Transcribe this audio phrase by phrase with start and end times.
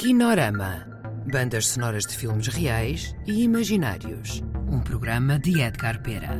[0.00, 0.86] Kinorama.
[1.30, 4.42] Bandas sonoras de filmes reais e imaginários.
[4.66, 6.38] Um programa de Edgar Pera.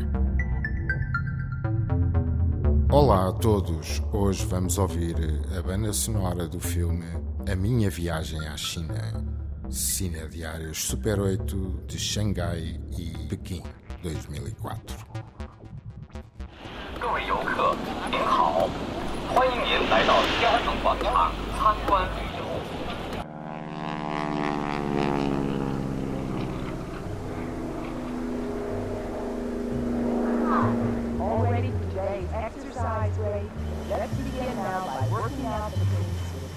[2.90, 4.02] Olá a todos.
[4.14, 7.04] Hoje vamos ouvir eh, a banda sonora do filme
[7.46, 9.22] A Minha Viagem à China.
[9.68, 13.62] Cine Diários Super 8 de Xangai e Pequim,
[14.02, 14.96] 2004.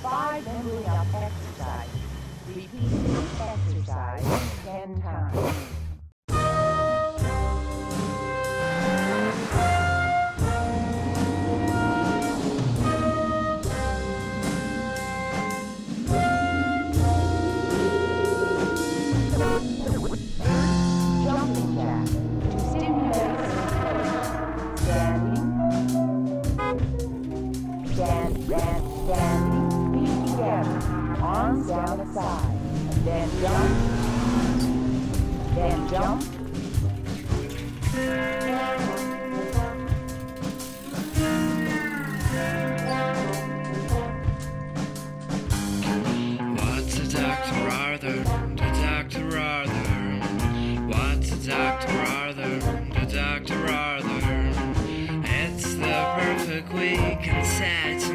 [0.02, 1.90] five memory of exercise.
[2.48, 4.24] Repeat each exercise
[4.64, 5.83] ten times.
[33.44, 33.78] jump,
[35.54, 36.24] then jump.
[46.58, 48.24] What's a doctor rather?
[48.24, 49.24] Doctor.
[50.88, 51.92] What's a doctor
[53.14, 53.58] doctor.
[55.26, 58.13] It's the perfect week and set.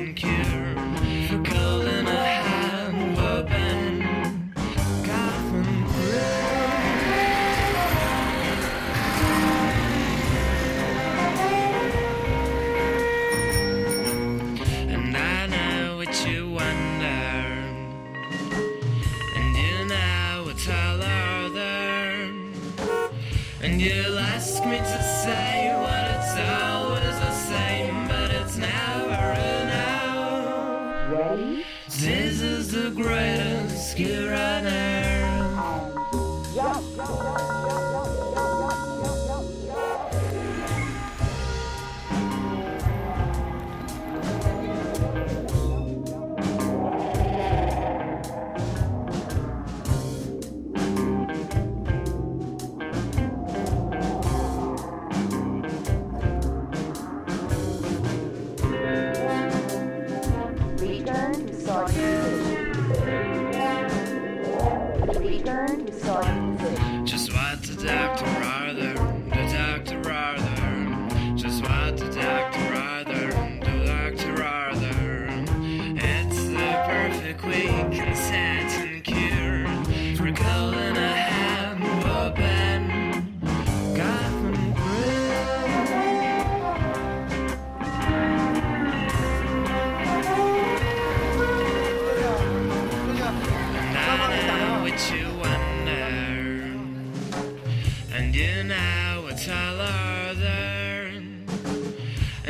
[33.99, 34.28] You.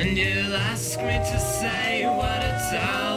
[0.09, 3.08] And you'll ask me to say what it's all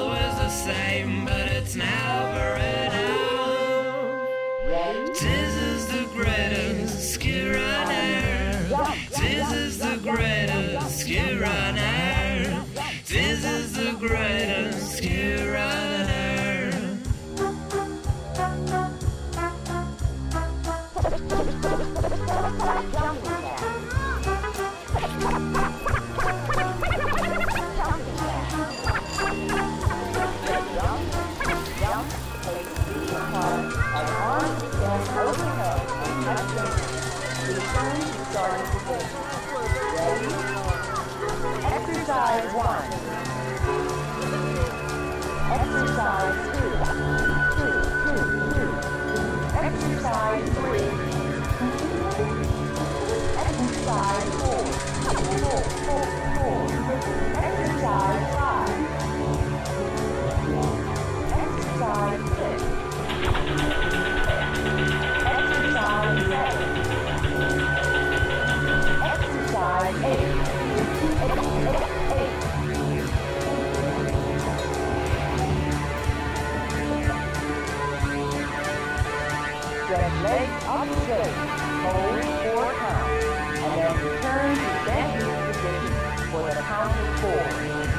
[80.31, 81.35] leg up straight,
[81.83, 83.25] hold four counts,
[83.59, 87.45] and then return to standing position for the count of four.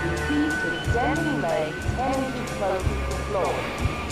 [0.08, 3.54] Repeat the standing leg 10 feet close to the floor.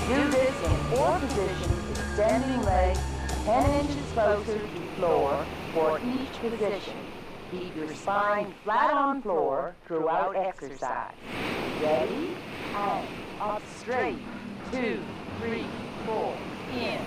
[0.09, 2.97] Do this in four positions, standing leg
[3.45, 6.99] 10 inches closer to the floor for each position.
[7.51, 11.15] Keep your spine flat on floor throughout exercise.
[11.83, 12.37] Ready?
[12.75, 13.05] Out.
[13.41, 14.19] Up straight.
[14.71, 15.01] Two,
[15.41, 15.67] three,
[16.05, 16.37] four.
[16.77, 17.01] In.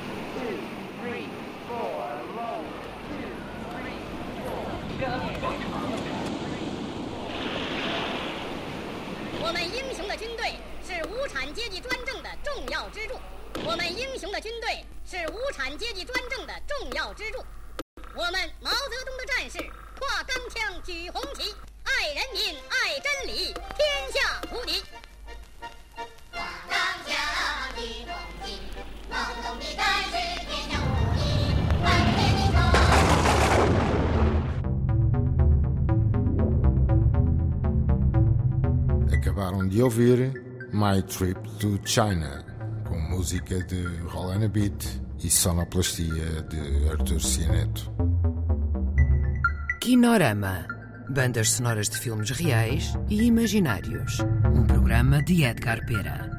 [9.42, 13.16] 我们英雄的军队是无产阶级专政的重要支柱。
[13.66, 17.44] 我们英雄的军队是无产阶级专政的重要支柱。
[18.16, 19.60] 我们毛泽东的战士
[20.00, 20.23] 跨
[39.70, 40.34] De ouvir
[40.74, 42.44] My Trip to China,
[42.88, 47.92] com música de Rolana Beat e sonoplastia de Artur Cianeto.
[49.80, 50.66] Kinorama.
[51.10, 54.20] Bandas sonoras de filmes reais e imaginários.
[54.54, 56.33] Um programa de Edgar Pera.